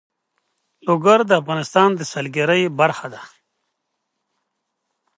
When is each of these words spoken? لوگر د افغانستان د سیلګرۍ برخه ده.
لوگر 0.87 1.19
د 1.25 1.31
افغانستان 1.41 1.89
د 1.95 2.01
سیلګرۍ 2.11 2.63
برخه 2.79 3.07
ده. 3.13 3.21